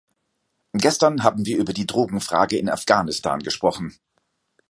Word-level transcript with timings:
Gestern 0.73 1.21
haben 1.21 1.45
wir 1.45 1.59
über 1.59 1.73
die 1.73 1.85
Drogenfrage 1.85 2.57
in 2.57 2.69
Afghanistan 2.71 3.41
gesprochen. 3.41 3.99